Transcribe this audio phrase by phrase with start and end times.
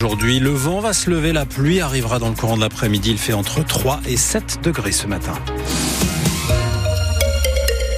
[0.00, 3.10] Aujourd'hui, le vent va se lever, la pluie arrivera dans le courant de l'après-midi.
[3.10, 5.32] Il fait entre 3 et 7 degrés ce matin.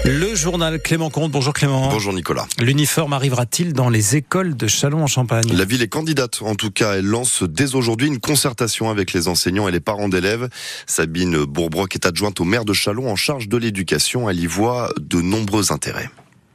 [0.06, 1.30] Le journal Clément Comte.
[1.30, 1.90] Bonjour Clément.
[1.90, 2.46] Bonjour Nicolas.
[2.58, 5.52] L'uniforme arrivera-t-il dans les écoles de Chalon en Champagne?
[5.52, 6.40] La ville est candidate.
[6.40, 10.08] En tout cas, elle lance dès aujourd'hui une concertation avec les enseignants et les parents
[10.08, 10.48] d'élèves.
[10.86, 14.30] Sabine Bourbrock est adjointe au maire de Chalon en charge de l'éducation.
[14.30, 16.08] Elle y voit de nombreux intérêts.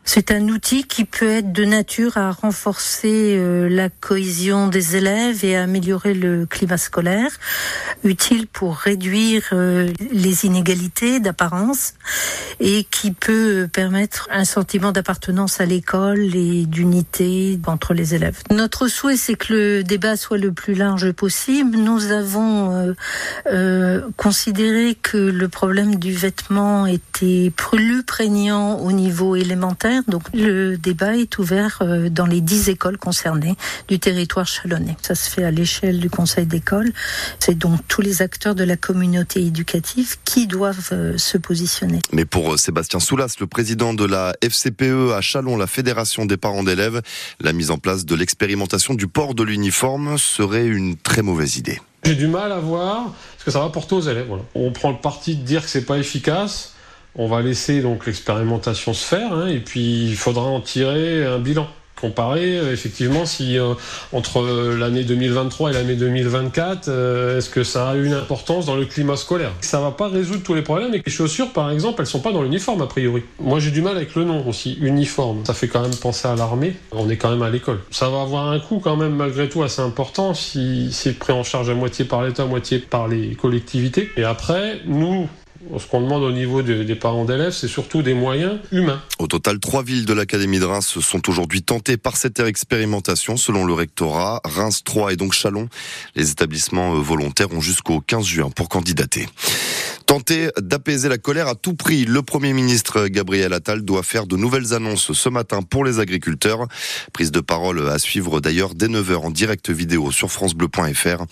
[0.07, 5.43] C'est un outil qui peut être de nature à renforcer euh, la cohésion des élèves
[5.43, 7.31] et à améliorer le climat scolaire,
[8.03, 11.95] utile pour réduire euh, les inégalités d'apparence
[12.59, 18.43] et qui peut permettre un sentiment d'appartenance à l'école et d'unité entre les élèves.
[18.51, 21.77] Notre souhait, c'est que le débat soit le plus large possible.
[21.77, 22.93] Nous avons
[23.47, 30.77] euh, considéré que le problème du vêtement était plus prégnant au niveau élémentaire donc le
[30.77, 33.55] débat est ouvert euh, dans les dix écoles concernées
[33.87, 34.97] du territoire chalonnais.
[35.01, 36.91] Ça se fait à l'échelle du conseil d'école.
[37.39, 41.99] C'est donc tous les acteurs de la communauté éducative qui doivent euh, se positionner.
[42.11, 46.37] Mais pour euh, Sébastien Soulas, le président de la FCPE à Chalon, la Fédération des
[46.37, 47.01] parents d'élèves,
[47.41, 51.79] la mise en place de l'expérimentation du port de l'uniforme serait une très mauvaise idée.
[52.03, 54.27] J'ai du mal à voir ce que ça va porter aux élèves.
[54.53, 56.74] On prend le parti de dire que c'est pas efficace.
[57.17, 61.39] On va laisser donc l'expérimentation se faire hein, et puis il faudra en tirer un
[61.39, 61.67] bilan.
[61.99, 63.73] Comparer euh, effectivement si euh,
[64.11, 68.83] entre l'année 2023 et l'année 2024, euh, est-ce que ça a une importance dans le
[68.83, 69.53] climat scolaire?
[69.61, 72.33] Ça va pas résoudre tous les problèmes et les chaussures par exemple, elles sont pas
[72.33, 73.23] dans l'uniforme a priori.
[73.39, 75.45] Moi j'ai du mal avec le nom aussi, uniforme.
[75.45, 76.75] Ça fait quand même penser à l'armée.
[76.91, 77.79] On est quand même à l'école.
[77.91, 81.43] Ça va avoir un coût quand même malgré tout assez important si c'est pris en
[81.43, 84.11] charge à moitié par l'État, à moitié par les collectivités.
[84.17, 85.29] Et après, nous,
[85.77, 89.01] ce qu'on demande au niveau des parents d'élèves, c'est surtout des moyens humains.
[89.19, 93.65] Au total, trois villes de l'Académie de Reims sont aujourd'hui tentées par cette expérimentation, selon
[93.65, 94.41] le rectorat.
[94.43, 95.67] Reims, Troyes et donc Chalon.
[96.15, 99.27] Les établissements euh, volontaires ont jusqu'au 15 juin pour candidater.
[100.05, 102.05] Tenter d'apaiser la colère à tout prix.
[102.05, 106.67] Le Premier ministre Gabriel Attal doit faire de nouvelles annonces ce matin pour les agriculteurs.
[107.11, 111.25] Prise de parole à suivre d'ailleurs dès 9h en direct vidéo sur francebleu.fr.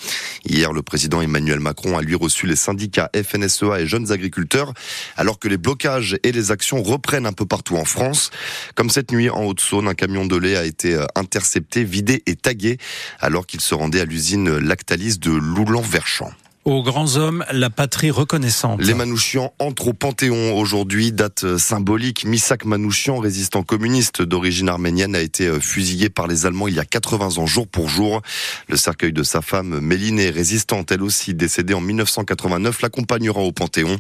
[0.46, 4.74] Hier, le président Emmanuel Macron a lui reçu les syndicats FNSEA et jeunes agriculteurs
[5.18, 8.32] alors que les blocages et les actions reprennent un peu partout en France.
[8.74, 12.80] Comme cette nuit en Haute-Saône, un camion de lait a été intercepté, vidé et tagué
[13.20, 16.34] alors qu'il se rendait à l'usine Lactalis de Loulan-Verchamp.
[16.66, 18.82] Aux grands hommes, la patrie reconnaissante.
[18.82, 22.24] Les Manouchians entrent au Panthéon aujourd'hui, date symbolique.
[22.24, 26.80] Misak Manouchian, résistant communiste d'origine arménienne, a été euh, fusillé par les Allemands il y
[26.80, 28.22] a 80 ans jour pour jour.
[28.70, 33.98] Le cercueil de sa femme, Mélinée, résistante elle aussi, décédée en 1989, l'accompagnera au Panthéon.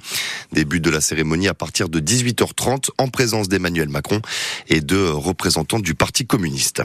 [0.53, 4.22] Début de la cérémonie à partir de 18h30 en présence d'Emmanuel Macron
[4.69, 6.81] et de représentants du Parti communiste.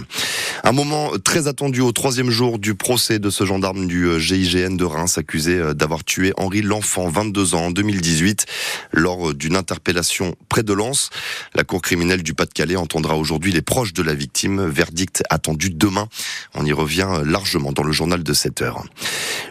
[0.65, 4.77] Un moment très attendu au troisième jour du procès de ce gendarme du euh, GIGN
[4.77, 8.47] de Reims accusé euh, d'avoir tué Henri L'Enfant, 22 ans, en 2018,
[8.93, 11.11] lors d'une interpellation près de Lens.
[11.55, 14.67] La Cour criminelle du Pas-de-Calais entendra aujourd'hui les proches de la victime.
[14.67, 16.09] Verdict attendu demain.
[16.55, 18.85] On y revient largement dans le journal de 7 heures.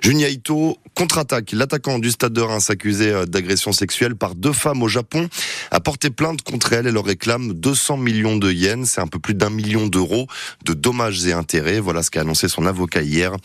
[0.02, 1.52] Junia Ito contre-attaque.
[1.52, 5.30] L'attaquant du stade de Reims accusé d'agression sexuelle par deux femmes au Japon
[5.72, 8.92] a porté plainte contre elle et leur réclame 200 millions de yens.
[8.92, 10.28] C'est un peu plus d'un million d'euros
[10.66, 11.80] de dommages et intérêts.
[11.80, 13.36] Voilà ce qu'a annoncé son avocat hier.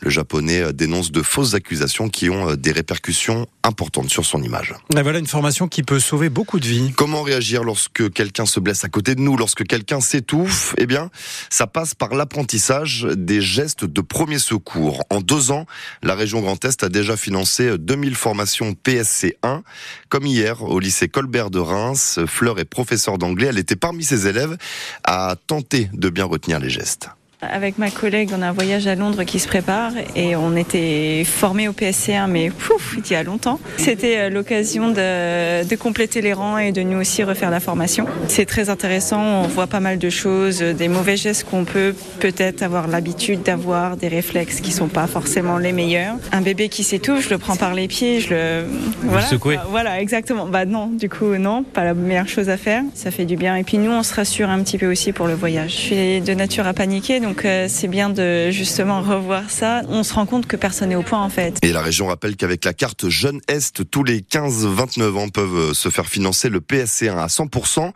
[0.00, 4.74] Le japonais dénonce de fausses accusations qui ont euh, des répercussions importantes sur son image.
[4.96, 6.92] Et voilà une formation qui peut sauver beaucoup de vies.
[6.96, 10.74] Comment réagir lorsque quelqu'un se blesse à côté de nous, lorsque quelqu'un s'étouffe?
[10.78, 11.10] Eh bien,
[11.50, 15.04] ça passe par l'apprentissage des gestes de premier secours.
[15.10, 15.66] En deux ans,
[16.02, 19.62] la région Grand Est a déjà financé 2000 formations PSC 1.
[20.08, 23.48] Comme hier, au lycée Colbert de Reims, Fleur est professeure d'anglais.
[23.48, 24.56] Elle était parmi ses élèves
[25.04, 27.08] à tenter de bien retenir les gestes.
[27.42, 31.24] Avec ma collègue, on a un voyage à Londres qui se prépare et on était
[31.24, 33.58] formés au PSC1, mais pouf, il y a longtemps.
[33.78, 38.06] C'était euh, l'occasion de, de, compléter les rangs et de nous aussi refaire la formation.
[38.28, 42.62] C'est très intéressant, on voit pas mal de choses, des mauvais gestes qu'on peut peut-être
[42.62, 46.14] avoir l'habitude d'avoir, des réflexes qui sont pas forcément les meilleurs.
[46.30, 48.64] Un bébé qui s'étouffe, je le prends par les pieds, je le...
[49.02, 49.56] Voilà, secouez?
[49.56, 50.46] Bah, voilà, exactement.
[50.46, 52.84] Bah non, du coup, non, pas la meilleure chose à faire.
[52.94, 53.56] Ça fait du bien.
[53.56, 55.72] Et puis nous, on se rassure un petit peu aussi pour le voyage.
[55.72, 59.80] Je suis de nature à paniquer, donc donc euh, c'est bien de justement revoir ça.
[59.88, 61.56] On se rend compte que personne n'est au point en fait.
[61.62, 65.72] Et la région rappelle qu'avec la carte Jeune Est, tous les 15-29 ans peuvent euh,
[65.72, 67.90] se faire financer le PSC1 à 100%.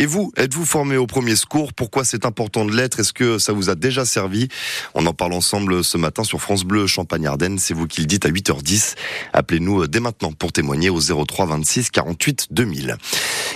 [0.00, 1.72] Et vous, êtes-vous formé au premier secours?
[1.72, 2.98] Pourquoi c'est important de l'être?
[2.98, 4.48] Est-ce que ça vous a déjà servi?
[4.94, 7.60] On en parle ensemble ce matin sur France Bleu Champagne-Ardenne.
[7.60, 8.96] C'est vous qui le dites à 8h10.
[9.32, 12.96] Appelez-nous euh, dès maintenant pour témoigner au 03 26 48 2000.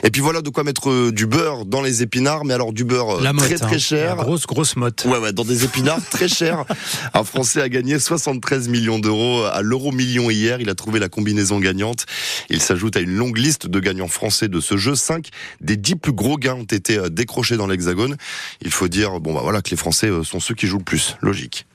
[0.05, 3.21] Et puis voilà de quoi mettre du beurre dans les épinards, mais alors du beurre
[3.21, 3.79] la très motte, très hein.
[3.79, 4.17] cher.
[4.17, 5.05] La grosse grosse motte.
[5.07, 6.65] Ouais, ouais, dans des épinards très chers.
[7.15, 10.61] Un Français a gagné 73 millions d'euros à l'euro million hier.
[10.61, 12.07] Il a trouvé la combinaison gagnante.
[12.51, 14.95] Il s'ajoute à une longue liste de gagnants français de ce jeu.
[14.95, 15.29] Cinq
[15.61, 18.17] des dix plus gros gains ont été décrochés dans l'Hexagone.
[18.63, 21.17] Il faut dire, bon bah voilà, que les Français sont ceux qui jouent le plus.
[21.21, 21.67] Logique.